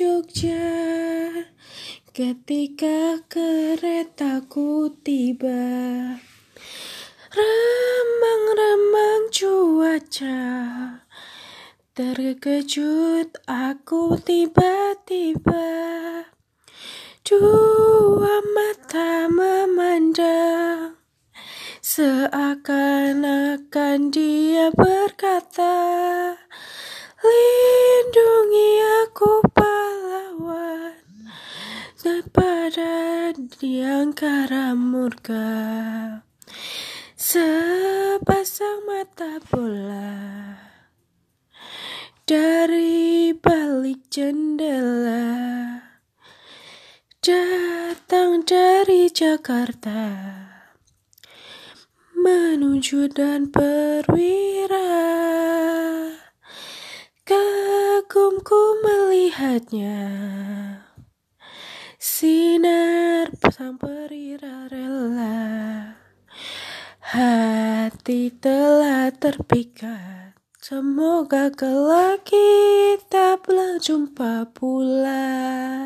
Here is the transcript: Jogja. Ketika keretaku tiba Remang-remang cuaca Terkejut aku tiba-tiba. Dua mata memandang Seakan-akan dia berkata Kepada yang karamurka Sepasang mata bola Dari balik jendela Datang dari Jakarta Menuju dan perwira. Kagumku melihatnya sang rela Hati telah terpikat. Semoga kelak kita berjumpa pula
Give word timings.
Jogja. 0.00 0.64
Ketika 2.16 3.20
keretaku 3.28 4.96
tiba 5.04 5.60
Remang-remang 7.36 9.28
cuaca 9.28 10.40
Terkejut 11.92 13.44
aku 13.44 14.16
tiba-tiba. 14.24 15.68
Dua 17.20 18.40
mata 18.56 19.28
memandang 19.28 20.96
Seakan-akan 21.84 24.08
dia 24.08 24.72
berkata 24.72 25.76
Kepada 32.70 33.34
yang 33.66 34.14
karamurka 34.14 35.42
Sepasang 37.18 38.86
mata 38.86 39.42
bola 39.50 40.14
Dari 42.22 43.34
balik 43.34 44.06
jendela 44.14 45.34
Datang 47.18 48.46
dari 48.46 49.10
Jakarta 49.10 50.06
Menuju 52.14 53.10
dan 53.10 53.50
perwira. 53.50 54.94
Kagumku 57.26 58.62
melihatnya 58.86 59.98
sang 63.38 63.78
rela 64.70 65.34
Hati 67.00 68.30
telah 68.38 69.10
terpikat. 69.10 70.38
Semoga 70.60 71.50
kelak 71.50 72.22
kita 72.28 73.40
berjumpa 73.42 74.54
pula 74.54 75.79